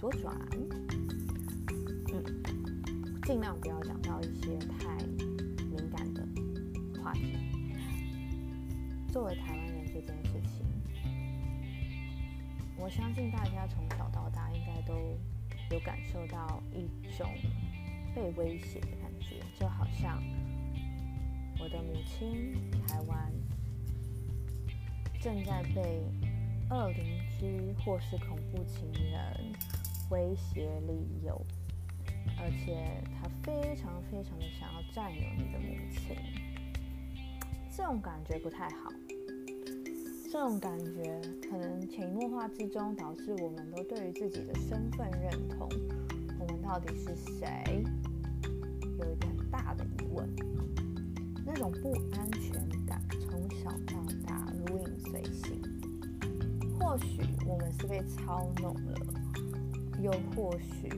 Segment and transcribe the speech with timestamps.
[0.00, 0.32] 左转。
[2.12, 2.24] 嗯，
[3.24, 4.96] 尽量不要讲到一些太
[5.70, 6.22] 敏感的
[7.02, 7.34] 话题。
[9.12, 10.64] 作为台湾人这件事情，
[12.76, 14.94] 我相信大家从小到大应该都
[15.72, 17.26] 有感受到一种
[18.14, 20.22] 被威胁的感觉，就好像
[21.58, 22.54] 我的母亲
[22.86, 23.32] 台湾
[25.20, 26.04] 正在被
[26.70, 29.52] 恶邻居或是恐怖情人
[30.10, 31.40] 威胁利诱，
[32.38, 36.16] 而且他非常非常的想要占有你的母亲，
[37.70, 38.90] 这种感觉不太好。
[40.30, 45.68] 这种感觉可能潜移默化之中导致我们都对于自己的身份认同，
[46.38, 47.82] 我们到底是谁，
[48.98, 50.28] 有一个很大的疑问。
[51.46, 52.52] 那种不安全
[52.86, 55.62] 感从小到大如影随形。
[56.78, 58.94] 或许我们是被操弄了，
[60.00, 60.88] 又或许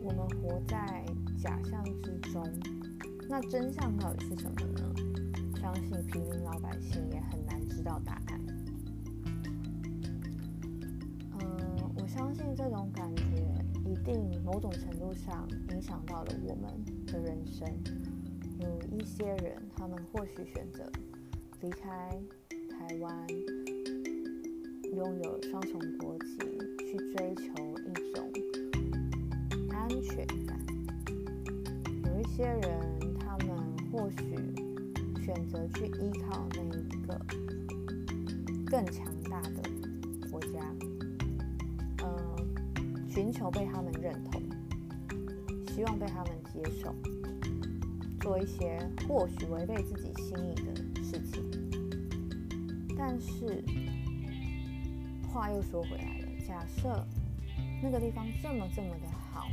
[0.00, 1.04] 我们活在
[1.42, 2.42] 假象之中。
[3.28, 4.94] 那真相到底是什么呢？
[5.60, 8.40] 相信平民老百姓也很难知道答案。
[11.40, 13.22] 嗯，我相信这种感觉
[13.84, 17.66] 一定某种程度上影响到了我们的人生。
[18.58, 20.90] 有一些人，他们或许选择
[21.60, 22.10] 离开
[22.70, 23.26] 台湾，
[24.94, 26.38] 拥有双重国籍，
[26.92, 27.42] 去追求
[27.86, 28.30] 一种
[29.70, 30.60] 安全感。
[32.04, 32.60] 有一些人，
[33.18, 33.56] 他们
[33.90, 34.36] 或许
[35.24, 37.18] 选择去依靠那一个
[38.66, 39.62] 更强大的
[40.30, 40.60] 国家，
[42.02, 42.36] 呃，
[43.08, 44.42] 寻求被他们认同，
[45.74, 46.94] 希望被他们接受。
[48.20, 48.78] 做一些
[49.08, 51.42] 或许违背自己心意的事情，
[52.98, 53.64] 但是
[55.32, 56.11] 话又说回来，
[56.52, 57.02] 假设
[57.82, 59.48] 那个地方这么这么的好，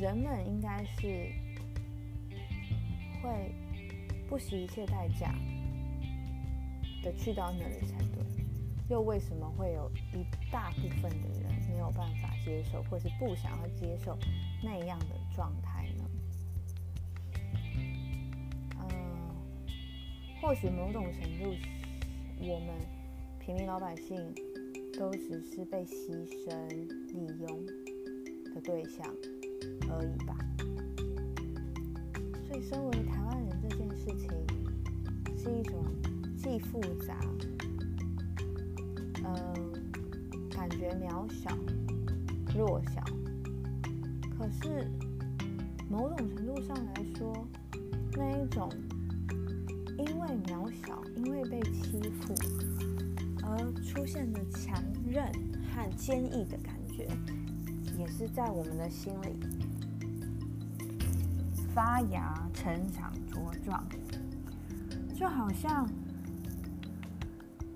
[0.00, 1.32] 人们应该是
[3.20, 3.52] 会
[4.28, 5.34] 不惜一切代价
[7.02, 8.22] 的去到那里才对，
[8.88, 14.16] 又为什么会有一大部分的人没有办法接受，或是不想要接受
[14.62, 16.04] 那样的状态呢？
[18.78, 18.86] 嗯
[20.40, 21.52] 或许某种程度，
[22.38, 22.76] 我们
[23.40, 24.32] 平民老百姓
[24.98, 26.68] 都只是被牺牲、
[27.12, 27.66] 利用
[28.54, 29.06] 的对象
[29.90, 30.36] 而已吧。
[32.48, 34.30] 所以，身为台湾人这件事情，
[35.36, 35.84] 是一种
[36.36, 37.20] 既复杂，
[39.24, 39.34] 嗯，
[40.50, 41.50] 感觉渺小、
[42.56, 43.04] 弱小，
[44.38, 44.90] 可是
[45.90, 47.46] 某种程度上来说，
[48.12, 48.70] 那一种。
[49.98, 52.34] 因为渺小，因为被欺负
[53.46, 55.24] 而出现的强韧
[55.72, 57.08] 和坚毅的感觉，
[57.96, 59.38] 也是在我们的心里
[61.74, 63.86] 发芽、成长、茁壮，
[65.14, 65.88] 就好像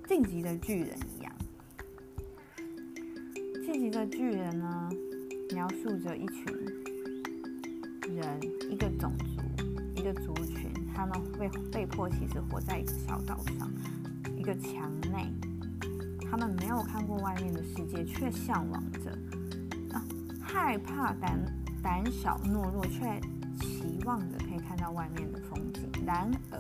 [0.09, 1.33] 晋级的巨人一样。
[3.65, 4.91] 晋级的巨人呢，
[5.55, 6.45] 描述着一群
[8.17, 9.43] 人，一个种族，
[9.95, 10.69] 一个族群。
[10.93, 13.71] 他们被被迫，其实活在一个小岛上，
[14.37, 15.33] 一个墙内。
[16.31, 19.11] 他们没有看过外面的世界，却向往着
[19.93, 20.03] 啊，
[20.41, 21.39] 害怕、胆
[21.83, 23.21] 胆小、懦弱，却
[23.59, 25.91] 期望着可以看到外面的风景。
[26.07, 26.59] 然而，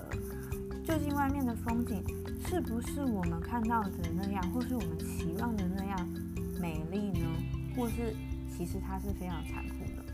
[0.84, 2.03] 究竟外面的风景
[2.47, 6.09] 是不是我们看到的那样，或是我们期望的那样
[6.60, 7.28] 美丽呢？
[7.76, 8.14] 或是
[8.56, 10.04] 其实它是非常残酷的？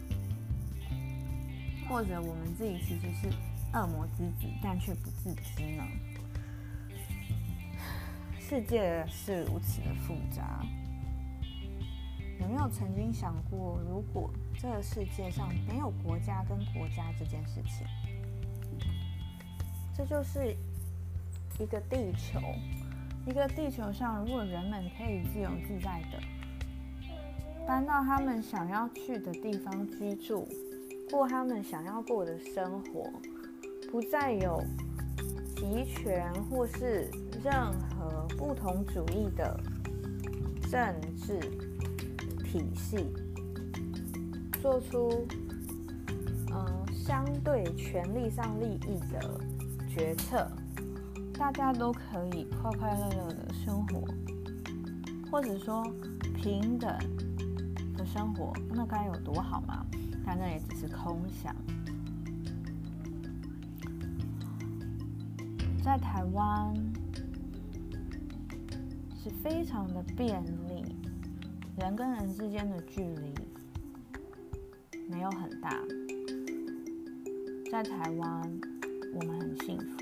[1.89, 3.29] 或者我们自己其实是？
[3.75, 5.83] 恶魔之子，但却不自知呢。
[8.49, 10.65] 世界是如此的复杂，
[12.41, 17.85] 有没有曾经想过，如果这个世界上没有国家跟国家这件事情，
[19.97, 20.57] 这就是
[21.59, 22.41] 一个地球，
[23.27, 26.23] 一个地球上，如果人们可以自由自在的
[27.67, 30.47] 搬到他们想要去的地方居住，
[31.11, 33.11] 过他们想要过的生活。
[33.91, 34.63] 不再有
[35.57, 37.11] 集权或是
[37.43, 39.59] 任何不同主义的
[40.71, 41.41] 政治
[42.45, 43.13] 体系，
[44.61, 45.27] 做出
[46.53, 49.41] 嗯相对权力上利益的
[49.89, 50.47] 决策，
[51.39, 54.05] 大家都可以快快乐乐的生活，
[55.31, 55.83] 或者说
[56.35, 56.95] 平等
[57.97, 59.87] 的生活，那该有多好吗？
[60.25, 61.57] 但那也只是空想。
[65.87, 66.75] 在台湾
[69.23, 70.85] 是非常的便利，
[71.79, 73.33] 人跟人之间的距离
[75.09, 75.71] 没有很大。
[77.71, 78.61] 在台湾，
[79.15, 79.97] 我们很幸福，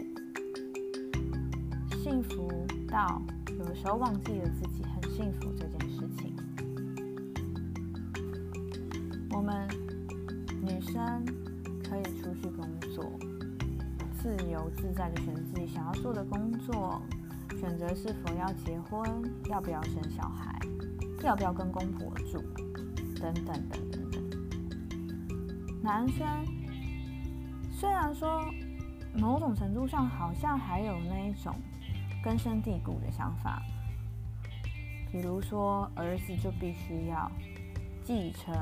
[2.02, 2.48] 幸福
[2.88, 5.52] 到有时候忘记了自己很幸福
[14.54, 17.02] 由自在的选择自己想要做的工作，
[17.58, 19.04] 选择是否要结婚，
[19.50, 20.56] 要不要生小孩，
[21.24, 22.40] 要不要跟公婆住，
[23.20, 24.22] 等等等等等。
[25.82, 26.26] 男生。
[27.72, 28.40] 虽然说
[29.14, 31.54] 某种程度上好像还有那一种
[32.22, 33.60] 根深蒂固的想法，
[35.10, 37.30] 比如说儿子就必须要
[38.04, 38.54] 继承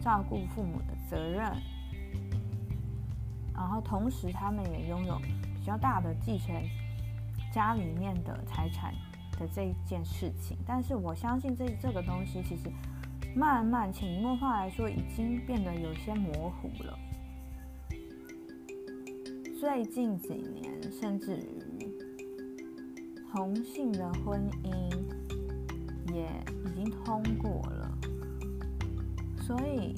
[0.00, 1.52] 照顾父母的责任，
[3.60, 6.54] 然后同时他们也拥有比较大的继承
[7.52, 8.94] 家里面的财产
[9.38, 10.56] 的这一件事情。
[10.66, 12.72] 但是我相信这这个东西其实
[13.36, 16.98] 慢慢潜移默化来说，已经变得有些模糊了。
[19.60, 21.86] 最近几年，甚至于
[23.30, 26.26] 同性的婚姻也
[26.64, 27.98] 已经通过了，
[29.42, 29.94] 所以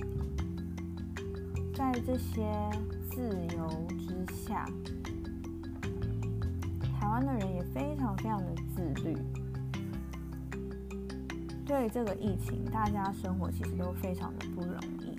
[1.73, 2.43] 在这些
[3.15, 3.69] 自由
[3.99, 4.67] 之下，
[6.99, 9.15] 台湾的人也非常非常的自律。
[11.67, 15.15] 对这个疫情，大家生活其实都非常的不容易。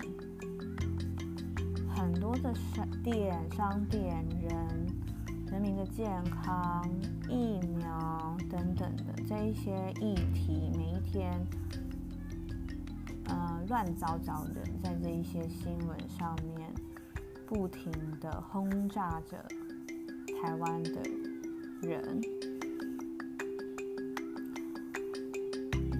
[1.94, 4.86] 很多的商店、商店、人、
[5.52, 6.84] 人民的健康、
[7.30, 11.32] 疫苗等等的这一些议题，每一天，
[13.26, 16.63] 呃，乱糟糟的在这一些新闻上面
[17.46, 19.36] 不停的轰炸着
[20.42, 21.02] 台湾的
[21.82, 22.20] 人，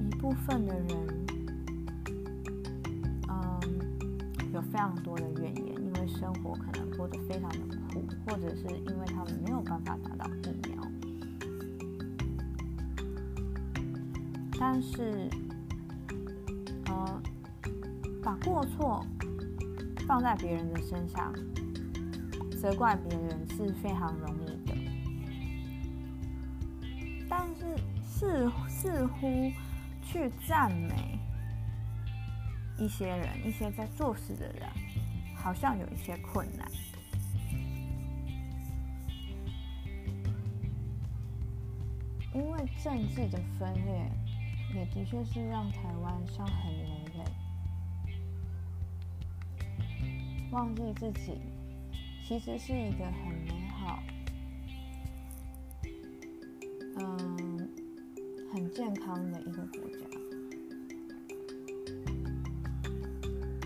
[0.01, 1.27] 一部分的人，
[3.29, 3.61] 嗯，
[4.53, 5.75] 有非常多的怨言。
[5.85, 7.59] 因为生活可能过得非常的
[7.93, 10.83] 苦，或者是因为他们没有办法拿到疫苗。
[14.59, 15.29] 但是，
[16.87, 17.23] 呃，
[18.23, 19.05] 把过错
[20.07, 21.33] 放在别人的身上，
[22.61, 24.75] 责怪别人是非常容易的。
[27.29, 29.51] 但是，似似乎
[30.03, 31.19] 去赞美
[32.79, 34.69] 一些人，一些在做事的人。
[35.37, 36.67] 好像有一些困难，
[42.33, 44.11] 因为政治的分裂，
[44.75, 47.04] 也的确是让台湾伤痕累，
[50.55, 51.41] 忘记自己
[52.25, 54.01] 其实是一个很美好、
[56.97, 57.69] 嗯，
[58.53, 59.99] 很健康的一个国家。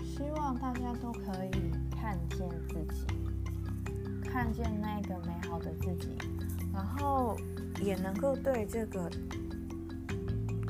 [0.03, 3.05] 希望大家都可以看见自己，
[4.23, 6.17] 看见那个美好的自己，
[6.73, 7.37] 然后
[7.83, 9.07] 也能够对这个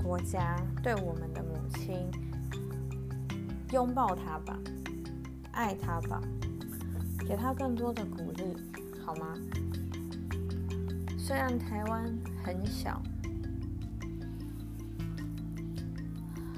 [0.04, 2.12] 国家、对我们的母亲
[3.72, 4.60] 拥抱她吧，
[5.60, 6.22] 爱他吧，
[7.28, 8.56] 给他更多的鼓励，
[9.06, 9.36] 好吗？
[11.18, 12.06] 虽然台湾
[12.42, 13.02] 很小，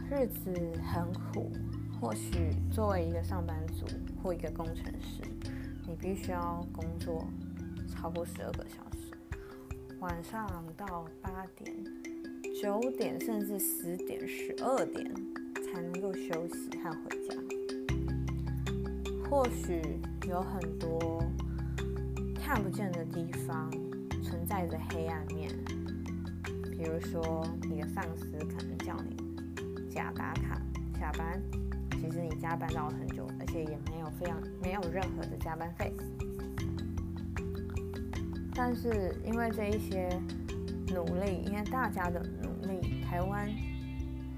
[0.08, 0.54] 日子
[0.84, 1.52] 很苦。
[2.00, 3.86] 或许作为一个上班族
[4.22, 5.24] 或一个工程师，
[5.88, 7.28] 你必须要工作
[7.88, 9.12] 超过十二个小时，
[10.00, 11.76] 晚上到八点、
[12.62, 15.12] 九点，甚至十点、十二点
[15.66, 17.51] 才能够休息和回家。
[19.32, 19.82] 或许
[20.28, 21.24] 有很多
[22.36, 23.72] 看不见的地方
[24.22, 25.50] 存在着黑暗面，
[26.70, 29.16] 比如说你的上司可能叫你
[29.90, 30.62] 假打卡
[31.00, 31.42] 下班。
[31.94, 35.94] 其实你加班到很久，而且也没有非常没有任何的加班费。
[38.54, 40.10] 但是因为这一些
[40.88, 43.50] 努力，因为大家的努力，台湾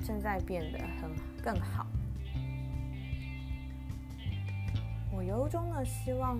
[0.06, 1.10] 正在变得很
[1.44, 1.88] 更好。
[5.28, 6.40] 由衷的希望，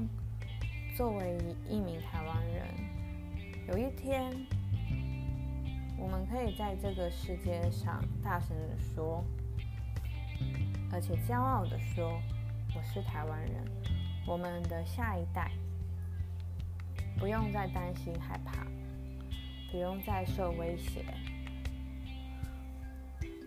[0.96, 1.38] 作为
[1.70, 2.68] 一名台湾人，
[3.70, 4.32] 有一天
[5.98, 9.24] 我们可以在这个世界上大声的说。
[10.92, 12.22] 而且骄傲的说
[12.76, 13.64] ：“我是台湾人。”
[14.28, 15.52] 我们的下一代
[17.20, 18.66] 不用再担心害怕，
[19.72, 21.04] 不用再受威胁，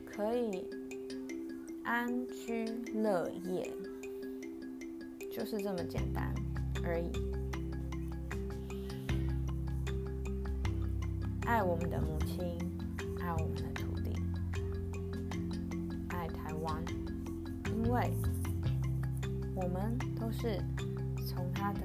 [0.05, 0.65] 可以
[1.83, 3.71] 安居乐业，
[5.37, 6.35] 就是这么简单
[6.83, 7.13] 而已。
[11.43, 12.59] 爱我们的母亲，
[13.21, 14.15] 爱我们的土地，
[16.09, 16.83] 爱台湾，
[17.67, 18.15] 因为
[19.55, 20.59] 我们都是
[21.27, 21.81] 从它的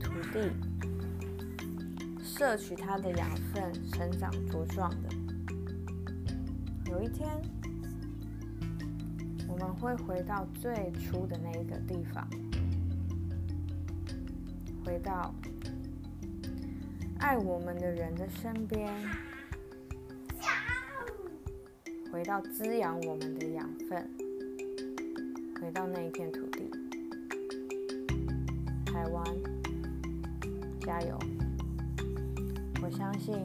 [0.00, 0.50] 土地
[2.24, 5.10] 摄取它的养分，成长茁壮的。
[6.90, 7.28] 有一天，
[9.62, 12.28] 我们会回到最初的那一个地方，
[14.84, 15.32] 回到
[17.20, 18.92] 爱我们的人的身边，
[22.12, 24.10] 回到滋养我们的养分，
[25.60, 26.68] 回到那一片土地。
[28.84, 29.24] 台湾，
[30.80, 31.16] 加油！
[32.82, 33.36] 我相信。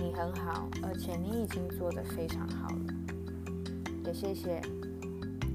[0.00, 2.87] 你很好，而且你已经做得非常好了。
[4.08, 4.58] 也谢谢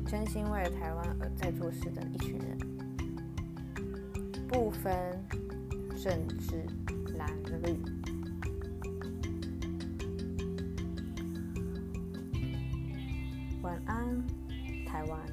[0.05, 2.55] 真心为了台湾而在做事的一群人，
[4.47, 4.93] 不分
[5.97, 6.63] 政治
[7.17, 7.27] 蓝
[7.63, 7.75] 绿。
[13.63, 14.23] 晚安，
[14.85, 15.32] 台湾。